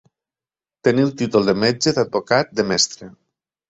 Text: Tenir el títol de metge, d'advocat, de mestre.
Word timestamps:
Tenir 0.87 1.05
el 1.09 1.13
títol 1.21 1.47
de 1.53 1.57
metge, 1.67 1.97
d'advocat, 2.01 2.55
de 2.61 2.71
mestre. 2.75 3.17